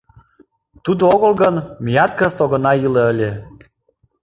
[0.83, 1.55] —Тудо огыл гын,
[1.85, 3.31] меат кызыт огына иле ыле.